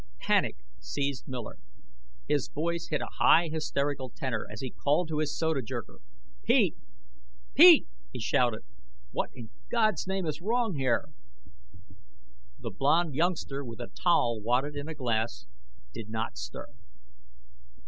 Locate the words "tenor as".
4.09-4.61